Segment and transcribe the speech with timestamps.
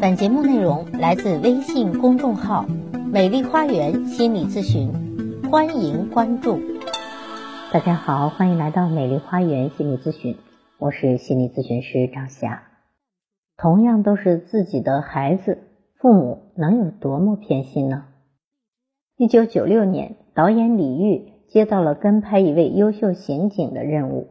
[0.00, 2.64] 本节目内容来自微信公众号
[3.12, 4.90] “美丽花园心理咨询”，
[5.52, 6.58] 欢迎关注。
[7.70, 10.38] 大家好，欢迎来到美丽花园心理咨询，
[10.78, 12.62] 我是心理咨询师张霞。
[13.58, 15.58] 同样都是自己的孩子，
[15.98, 18.04] 父母能有多么偏心呢？
[19.18, 24.28] 一九九六年，导演李玉接到了跟拍一位优秀刑警的任务，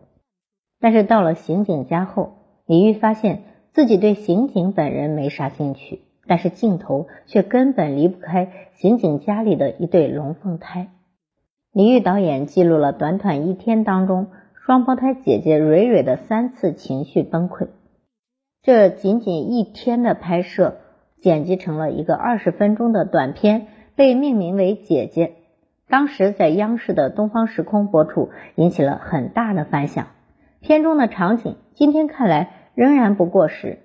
[0.79, 2.31] 但是到了刑警家后，
[2.65, 3.43] 李玉发现。
[3.73, 10.89] 自己对刑警本人没啥兴趣，但是镜头却根本离不开刑警家里的一对龙凤胎。
[11.71, 14.27] 李玉导演记录了短短一天当中
[14.65, 17.67] 双胞胎姐姐蕊蕊的三次情绪崩溃。
[18.63, 20.77] 这仅仅一天的拍摄，
[21.21, 25.27] 剪辑成了一个二十分钟的短片，被命名为《姐姐》。
[25.87, 30.07] 当时在央视的东方时空播出，引起了很大的反响。
[30.59, 32.55] 片中的场景，今天看来。
[32.79, 33.79] 仍然不过时，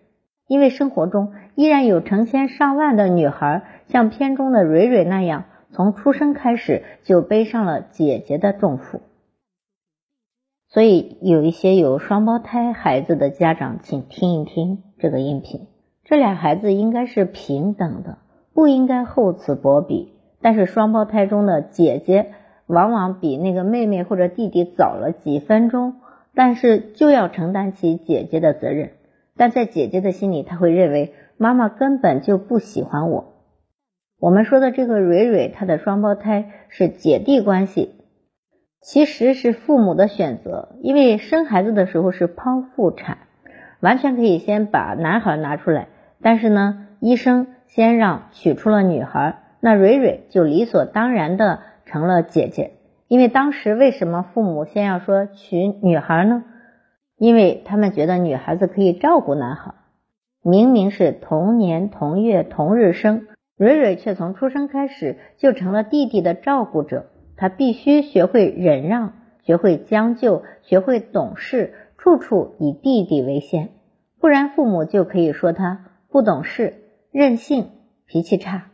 [0.46, 9.01] 因为生活中依然有成千上万的女孩像片中的蕊蕊那样，从出生开始就背上了姐姐的重负。
[10.68, 15.66] 所以，有一些有双胞胎孩子的家长，请听一听这个音频。
[16.04, 18.18] 这俩孩子应该是平等的，
[18.54, 20.12] 不应该厚此薄彼。
[20.40, 22.30] 但是，双胞胎中的姐姐
[22.68, 25.96] 往往比那个妹妹或者弟弟早了几分钟。
[26.35, 28.90] 但是就要承担起姐姐的责任，
[29.37, 33.35] 但在姐姐的心里，她会认为妈妈根本就不喜欢我。
[34.18, 37.95] 我们说的这个蕊蕊，她的双胞胎是姐弟关系，
[38.80, 43.19] 其实是父母的选择，因为生孩子的时候是剖腹产，
[43.80, 45.88] 完全可以先把男孩拿出来，
[46.23, 52.73] 但是呢，医生先让取出了女孩，那蕊蕊就理所当然的成了姐姐。
[53.09, 56.45] 因为当时为什么父母先要说娶女孩呢？
[57.16, 59.74] 因为他们觉得女孩子可以照顾男孩。
[60.43, 67.06] 明明是同年同月同日生，蕊蕊却从出生开始就成了弟弟的照顾者。
[67.37, 69.12] 她必须学会忍让，
[69.43, 73.70] 学会将就，学会懂事，处处以弟弟为先，
[74.20, 76.75] 不然父母就可以说他不懂事、
[77.10, 77.70] 任性、
[78.06, 78.70] 脾气差。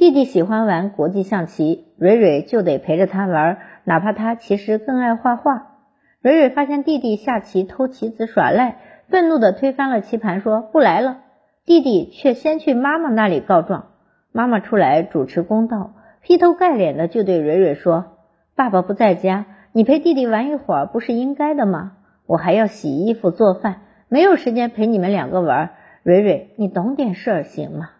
[0.00, 5.76] 弟弟喜欢玩国际象棋，蕊蕊就得陪着他玩，哪怕他其实更爱画画。
[6.22, 8.78] 蕊蕊发现弟弟下棋偷棋子耍赖，
[9.10, 11.18] 愤怒的推翻了棋盘，说不来了。
[11.66, 13.88] 弟弟却先去妈妈那里告状，
[14.32, 18.16] 妈妈出来主持公道，劈头盖脸的就对蕊蕊说
[18.56, 21.92] ：“爸爸不在家，你陪弟弟玩一会儿不是应该的吗？
[22.24, 25.72] 我还要洗衣服做饭，没有时间陪你们两个玩。
[26.04, 27.90] 蕊蕊，你懂点事儿行吗？”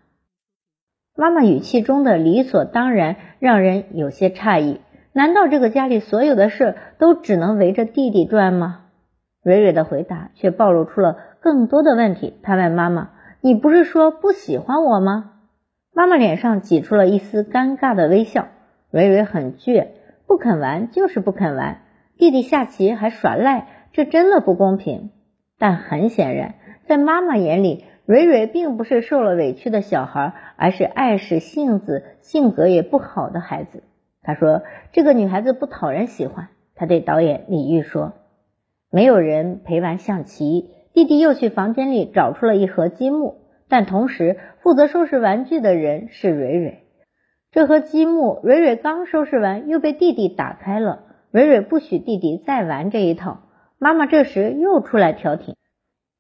[1.21, 4.81] 妈妈语气中的理所当然让人有些诧异。
[5.13, 8.87] 难道这个家里所有的事都只能围着弟弟转吗？
[9.43, 12.39] 蕊蕊的回答却暴露出了更多的问题。
[12.43, 13.11] 她问妈妈
[13.43, 15.33] ：“你不是说不喜欢我吗？”
[15.93, 18.49] 妈妈脸上挤出了一丝尴尬的微笑。
[18.91, 19.89] 蕊蕊很倔，
[20.27, 21.83] 不肯玩就是不肯玩。
[22.17, 25.11] 弟弟下棋还耍赖，这真的不公平。
[25.59, 26.55] 但很显然，
[26.87, 27.85] 在妈妈眼里。
[28.11, 33.85] 蕊蕊并不是受了委屈的小孩，而是爱使性子、性格也不好的孩子。
[34.21, 38.15] 他说：“这个女孩子不讨人喜欢。”他对导演李玉说
[38.91, 46.79] ：“没有人陪玩象棋。”弟弟又去房间里找出了一盒积木，但同时负责收拾玩具的人是蕊蕊。
[47.53, 51.05] 这盒积木，蕊蕊刚收拾完，又被弟弟打开了。
[51.31, 53.43] 蕊蕊不许弟弟再玩这一套。
[53.79, 55.55] 妈妈这时又出来调停。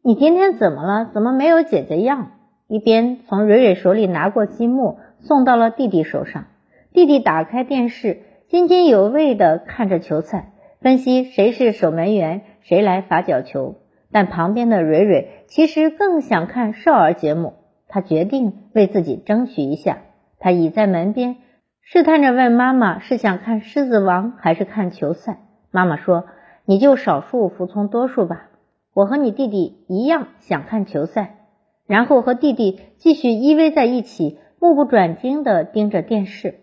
[0.02, 1.10] 你今天怎么了？
[1.12, 2.30] 怎么没有姐姐样？
[2.68, 6.46] 一边从蕊蕊手里拿过积木，送到了弟弟手上。
[6.94, 13.74] 弟弟打开电视，津津有味的看着球赛，分析谁是守门员，谁来罚角球。
[14.10, 17.52] 但旁边的蕊蕊其实更想看少儿节目，
[17.86, 19.98] 他决定为自己争取一下。
[20.38, 21.36] 他倚在门边，
[21.82, 25.40] 试探着问妈妈：“是想看《狮子王》还是看球赛？”
[25.70, 26.24] 妈妈说
[26.64, 28.46] ：“你就少数服从多数吧。”
[28.94, 31.38] 我和你弟弟一样想看球赛，
[31.86, 36.60] 然后和弟弟继续依偎在一起，目不转睛的盯着电视。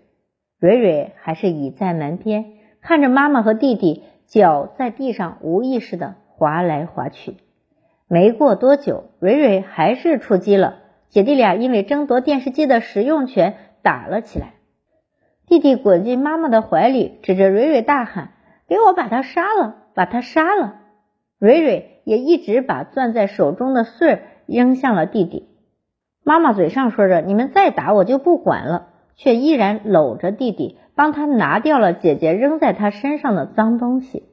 [0.59, 7.37] 蕊蕊还是倚在门边，看着妈妈和弟弟脚在地上无意识的滑来滑去。
[8.07, 10.79] 没过多久，蕊蕊还是出击了，
[11.09, 14.53] 姐弟俩因为争夺电视机的使用权打了起来。
[15.45, 18.31] 弟弟滚进妈妈的怀里，指着蕊蕊大喊
[18.67, 20.81] ：“给我把他杀了，把他杀了！”
[21.39, 25.49] 蕊蕊也一直把攥在手中的穗儿扔向了弟弟。
[26.23, 28.87] 妈妈嘴上说着“你们再打我就不管了”，
[29.17, 34.23] 却依然搂着弟弟，帮他拿掉了姐姐扔在他身上的脏东西。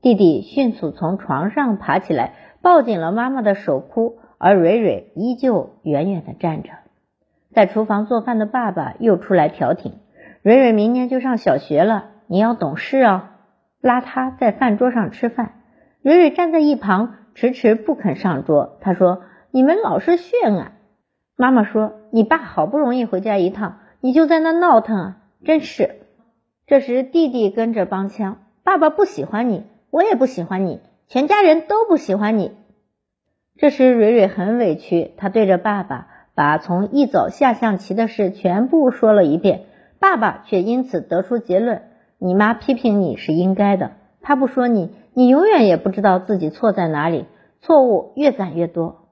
[0.00, 2.32] 弟弟迅速从床上爬起来，
[2.62, 6.70] 抱紧了妈妈的手，哭，而蕊蕊依旧远远的站着。
[7.52, 9.92] 在厨房做饭的爸爸又出来调停
[10.40, 13.24] ：“蕊蕊明年就上小学了，你要懂事哦。”
[13.82, 15.52] 拉他在饭桌上吃饭，
[16.02, 18.78] 蕊蕊站在一旁迟迟不肯上桌。
[18.80, 20.72] 他说：“你们老是炫啊！”
[21.36, 25.96] 妈妈说：“你爸好不容易回家一趟，你就在那闹腾啊，真是。”
[26.66, 32.52] 这时弟弟跟着帮腔：“爸爸不喜欢你，我也不喜欢你，全家人都不喜欢你。”
[33.58, 39.64] 这时，蕊蕊很委屈，她对着爸爸把从一早下象棋的事全部说了一遍。
[39.98, 41.82] 爸爸却因此得出结论：
[42.16, 43.92] 你妈批评你是应该的，
[44.22, 47.26] 她不说你，你永远也不知道自己错在哪里，
[47.60, 49.08] 错误越攒越多。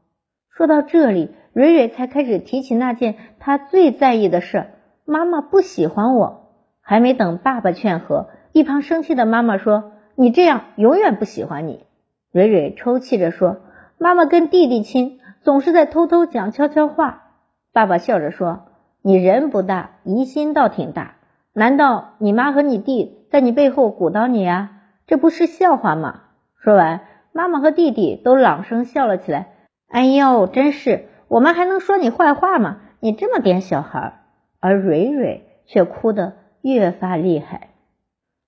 [0.51, 4.67] 说到这里，蕊蕊才开始提起那件她最在意的事：
[5.05, 6.47] 妈妈不喜欢我。
[6.81, 11.85] 还没等爸爸劝和，一旁生气的妈妈说：“你这样永远不喜欢你。”
[12.33, 13.59] 蕊蕊抽泣着说。
[14.01, 17.25] 妈妈跟弟弟亲，总是在偷偷讲悄悄话。
[17.73, 18.69] 爸爸笑着说
[19.03, 21.17] ：“你人不大，疑心倒挺大。
[21.53, 24.71] 难道你妈和你弟在你背后鼓捣你啊？
[25.09, 26.21] 这不是笑话吗？”
[26.63, 27.01] 说完，
[27.33, 29.49] 妈妈和弟弟都朗声笑了起来。
[29.89, 31.07] 哎呦，真是！
[31.27, 32.77] 我们还能说你坏话吗？
[33.01, 34.21] 你这么点小孩。
[34.61, 37.71] 而蕊蕊却哭得越发厉害。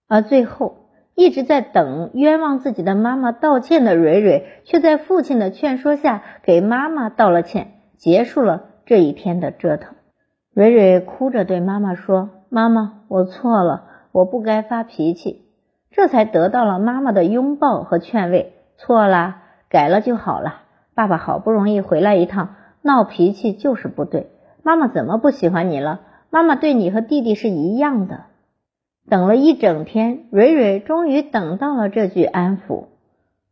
[0.07, 0.77] 而最后。
[1.17, 9.97] 一直在等冤枉自己的妈妈道歉的蕊蕊，却在父亲的劝说下给妈妈道了歉，结束了这一天的折腾。
[10.55, 15.45] 蕊蕊哭着对妈妈说：“妈妈，我错了，我不该发脾气。”
[15.91, 18.55] 这才得到了妈妈的拥抱和劝慰。
[18.77, 20.63] 错了，改了就好了。
[20.95, 24.31] 爸爸好不容易回来一趟，闹脾气就是不对。
[24.63, 26.01] 妈妈怎么不喜欢你了？
[26.31, 28.25] 妈妈对你和弟弟是一样的。
[29.09, 32.85] 等了一整天，蕊蕊终于等到了这句安抚：“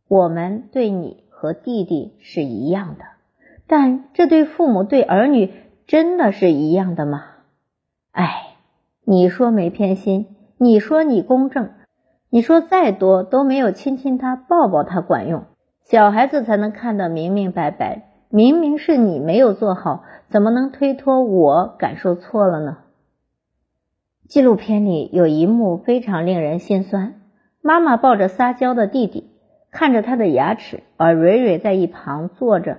[0.07, 3.05] 我们对你和弟弟是一样的。”
[3.67, 5.51] 但这对父母对儿女
[5.85, 7.23] 真的是一样的吗？
[8.11, 8.55] 哎，
[9.03, 11.71] 你说没偏心，你说你公正，
[12.29, 15.45] 你说再多都没有亲亲他、抱抱他管用。
[15.83, 18.05] 小孩子才能看得明明白白。
[18.31, 22.77] 明明是你没有做好，怎么能推脱我感受错了呢？
[24.27, 27.15] 纪录片里有一幕非常令人心酸，
[27.63, 29.31] 妈妈抱着撒娇的弟弟，
[29.71, 32.77] 看着他的牙齿，而蕊蕊在一旁坐着，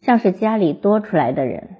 [0.00, 1.76] 像是家里多出来的人，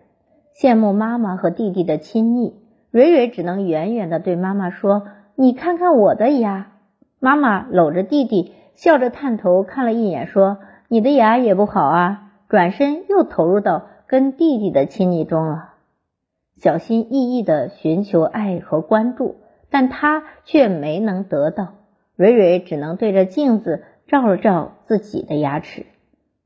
[0.57, 2.55] 羡慕妈妈和弟弟的亲昵。
[2.93, 6.75] 蕊蕊只能远远的对妈妈说：“你看看我的牙。”
[7.21, 15.75] 妈妈搂着弟弟，笑着探头看了一眼，说：“你的牙也不好啊。”转身又投入到跟弟弟的亲昵中了。
[16.57, 19.37] 小心翼翼的寻求爱和关注，
[19.71, 21.75] 但他却没能得到。
[22.17, 25.87] 蕊蕊只能对着镜子照了照自己的牙齿。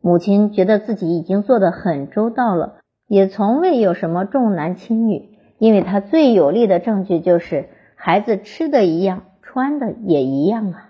[0.00, 9.22] 母亲觉得自己已经做得很周到了，也从未有什么重男轻女，因为她最有力的证据就是孩子吃的一样，
[9.52, 10.88] 穿的也一样啊。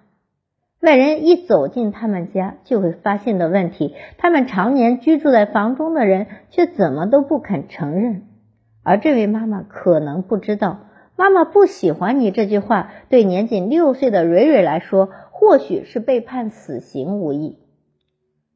[0.80, 8.22] 外人一走进他们家，就会发现的问题，他们常年居住在房中的人却怎么都不肯承认。
[8.84, 10.78] 而这位妈妈可能不知道，
[11.16, 17.58] 妈妈不喜欢你这句话，对年仅六岁的蕊蕊来说，或许是被判死刑无疑。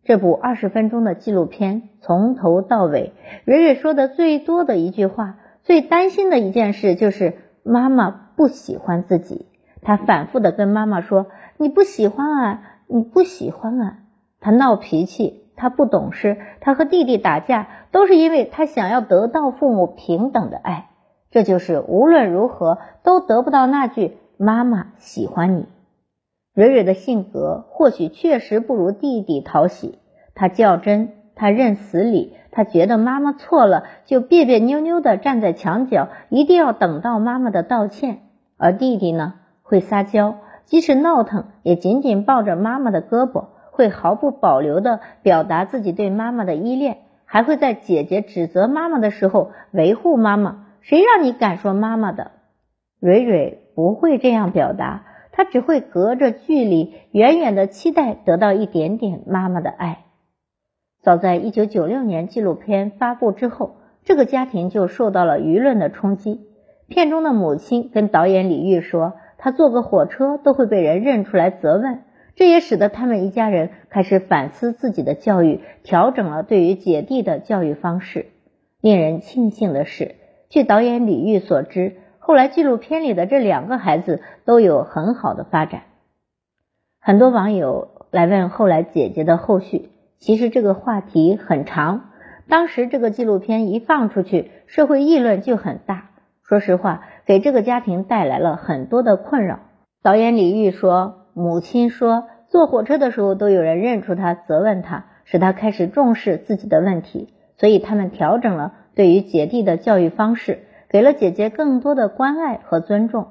[0.05, 3.13] 这部二十分钟的纪录片从头到尾，
[3.45, 9.47] 蕊蕊说的最多的一句话，最担心的一件事就是妈妈不喜欢自己。
[9.83, 11.27] 他反复的跟妈妈说
[11.59, 13.99] ：“你不喜欢啊，你不喜欢啊。”
[14.41, 15.43] 他闹脾气。
[15.59, 20.91] 他不懂事，他和弟弟打架，都是因为他想要得到父母平等的爱。
[21.31, 25.65] 这就是无论如何都得不到那句“妈妈喜欢你”。
[26.53, 29.99] 蕊蕊的性格或许确实不如弟弟讨喜，
[30.35, 38.19] 他较真，他认死理，他觉得妈妈错了就别别扭扭的站在墙角，一定要等到妈妈的道歉。
[38.59, 43.49] 而弟弟呢，会撒娇，即使闹腾，也紧紧抱着妈妈的胳膊。
[43.73, 46.97] 会毫不保留的表达自己对妈妈的依恋，
[47.27, 50.69] 还会在姐姐指责妈妈的时候维护妈妈。
[50.81, 52.31] 谁让你敢说妈妈的？
[53.01, 60.05] 蕊蕊不会这样表达，她只会隔着距离，远远的期待得到一点点妈妈的爱。
[61.03, 66.41] 早在一九九六年纪录片发布之后，这个家庭就受到了舆论的冲击。
[66.89, 69.13] 片中的母亲跟导演李玉说，
[69.47, 72.01] 他坐个火车都会被人认出来责问。
[72.35, 78.27] 这也使得他们一家人开始反思自己的教育，调整了对于姐弟的教育方式。
[78.81, 80.17] 令人庆幸的是，
[80.49, 85.83] 据导演李玉所知，后来纪录片里的这两个孩子都有很好的发展。
[86.99, 92.11] 很多网友来问后来姐姐的后续，其实这个话题很长，
[92.49, 96.11] 当时这个纪录片一放出去，社会议论就很大。
[96.43, 99.59] 说实话，给这个家庭带来了很多的困扰。
[100.03, 107.35] 导演李玉说，母亲说，坐火车的时候都有人认出他，责问他，使他开始重视自己的问题。
[107.57, 113.27] 所以他们调整了对于姐弟的教育方式，给了姐姐更多的关爱和尊重。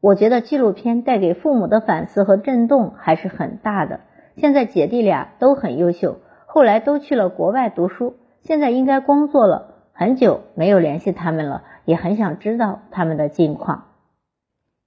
[0.00, 4.00] 我觉得纪录片带给父母的反思和震动还是很大的。
[4.36, 9.74] 现在姐弟俩都很优秀，后来都去了国外读书，现在应该工作了。
[9.92, 13.84] 很久没有联系他们了，也很想知道他们的近况。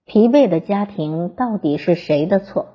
[0.06, 2.68] 疲惫的家庭到底是谁的错？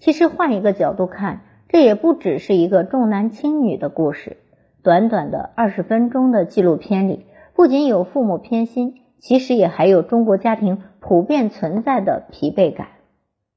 [0.00, 4.36] 其实换一个角度看，这也不只是一个重男轻女的故事。
[4.82, 12.88] 短短的二十分钟的纪录片里，不仅有父母偏心，其实也还有中国家庭普遍存在的疲惫感。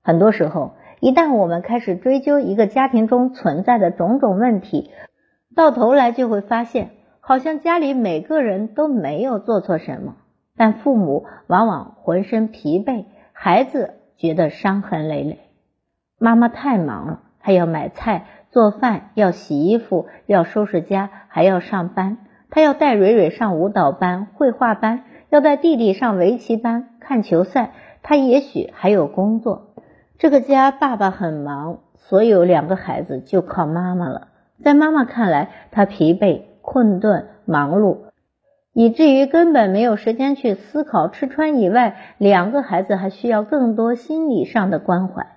[0.04, 4.92] 很多时候，一旦我们开始追究一个家庭中存在的种种问题，
[5.56, 6.92] 到头来就会发现。
[7.28, 10.16] 好像家里每个人都没有做错什么，
[10.56, 13.04] 但父母往往浑身疲惫，
[13.34, 15.40] 孩子觉得伤痕累累。
[16.18, 22.20] 妈妈太忙了，她要买菜、做饭，要洗衣服，要收拾家，还要上班。
[22.50, 27.74] 她要带蕊蕊上舞蹈班、绘画班，要带弟弟上围棋班、看球赛。
[28.04, 29.74] 她也许还有工作。
[30.18, 34.30] 这个家爸爸很忙，所有两个孩子就靠妈妈了。
[34.64, 36.44] 在妈妈看来，她疲惫。
[36.70, 38.00] 困顿、忙碌，
[38.74, 45.28] 以至于根本没有时间去思考吃穿以外，两个孩子还需要更多心理上的关怀。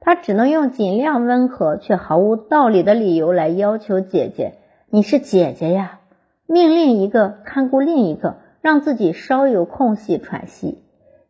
[0.00, 4.54] 他只能用尽量温和却毫无道理的理由来要求姐姐
[4.90, 6.00] ：“你是姐姐呀！”
[6.48, 10.82] 命令一个看顾另一个，让自己稍有空隙喘息。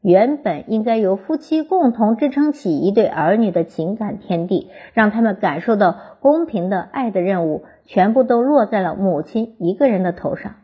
[0.03, 10.55] 原本应该由夫妻共同支撑起一对儿女的情感天地，让他们感受到公平的爱的任务，全部都落在了母亲一个人的头上。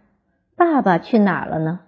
[0.56, 1.80] 爸爸去哪儿了呢？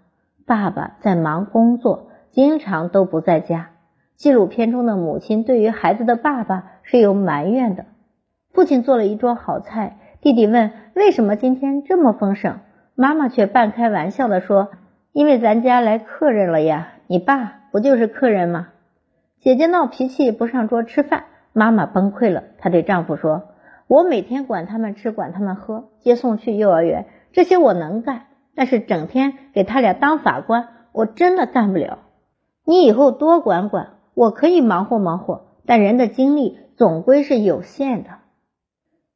[0.47, 3.71] 爸爸在忙工作，经常都不在家。
[4.15, 7.87] 纪录片中的母亲对于孩子的爸爸是有埋怨的。
[8.53, 12.59] 父亲做了一桌好菜，弟弟问为什么今天这么丰盛，
[12.95, 14.69] 妈妈却半开玩笑的说
[15.13, 18.69] ：“因为咱家来客人了呀。”你爸不就是客人吗？
[19.41, 21.25] 姐姐闹脾气不上桌吃饭，
[21.55, 22.45] 妈妈崩溃了。
[22.59, 23.49] 她对丈夫说
[23.89, 28.27] ：“我每天管他们吃，管他们喝，接送去幼儿园，这些我能干。
[28.55, 32.01] 但是整天给他俩当法官，我真的干不了。
[32.67, 38.11] 你以后多管管，我可以忙活忙活，但人的精力总归是有限的。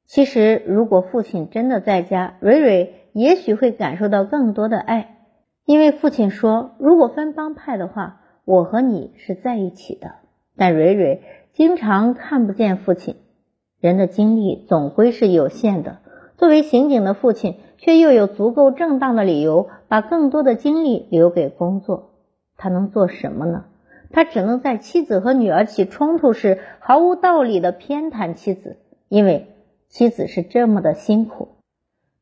[0.06, 5.18] 其实，如果父亲真的在家，蕊蕊也许会感受到更多的爱。”
[5.64, 10.16] 因为父亲说，如果分帮派的话，我和你是在一起的。
[10.56, 13.16] 但蕊蕊经常看不见父亲。
[13.80, 15.98] 人的精力总归是有限的。
[16.36, 22.10] 作为刑警的父亲，却又有足够正当的理由，把更多的精力留给工作。
[22.56, 23.64] 他能做什么呢？
[24.10, 28.78] 他只能在妻子和女儿起冲突时，毫无道理的偏袒妻子，
[29.08, 29.46] 因为
[29.88, 31.50] 妻子是这么的辛苦。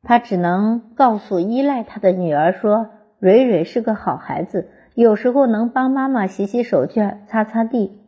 [0.03, 2.89] 他只能告诉依赖他的女儿说。
[3.21, 7.99] 蕊蕊是个好孩子，有时候能帮妈妈洗洗手绢、擦擦地。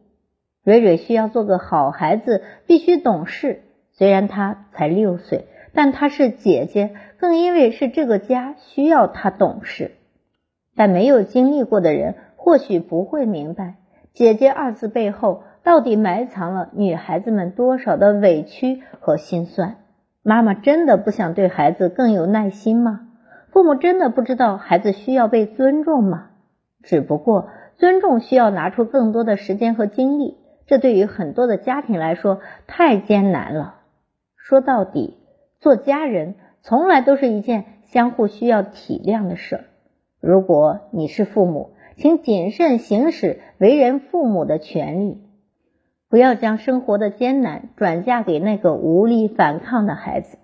[0.63, 3.61] 蕊蕊需要做个好孩子，必须懂事。
[3.91, 9.91] 虽然她才六岁，但她是姐姐，更因为是这个家需要她懂事。
[10.75, 13.75] 但没有经历过的人，或许不会明白
[14.13, 19.75] “姐姐”二字背后到底埋藏了女孩子们多少的委屈和心酸。
[20.23, 23.09] 妈妈真的不想对孩子更有耐心吗？
[23.53, 26.31] 父母真的不知道孩子需要被尊重吗？
[26.81, 33.75] 只不过尊重需要拿出更多的时间和精力，这对于很多的家庭来说太艰难了。
[34.35, 35.19] 说到底，
[35.59, 36.33] 做家人
[36.63, 39.63] 从来都是一件相互需要体谅的事儿。
[40.19, 45.21] 如果你是父母，请谨慎行使为人父母的权利，
[46.09, 50.39] 不要将生活的艰难转嫁给那个无力反抗的孩子。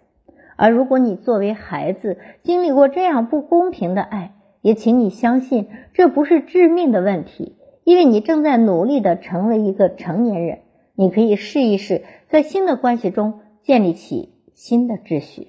[0.59, 10.59] 而如果你作为孩子经历过这样不公平的爱，也请你相信这不是致命的问题，因为你正在努力的成为一个成年人。
[10.95, 15.47] 你可以试一试，在新的关系中建立起新的秩序。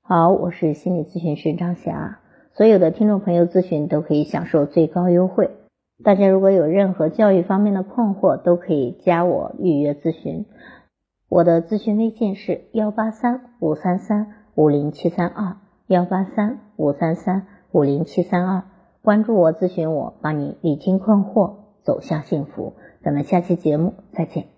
[0.00, 2.20] 好，我是心理咨询师张霞，
[2.54, 5.50] 所有的听众朋友咨询都可以享受最高优惠。
[6.02, 10.46] 大家如果有任何教育方面的困惑，都可以加我预约咨询。
[11.28, 18.62] 我的咨询微信是幺八三五三三五零七三二幺八三五三三五零七三二，
[19.02, 22.74] 关注我，咨询我，帮你理清困惑，走向幸福。
[23.02, 24.53] 咱们下期节目再见。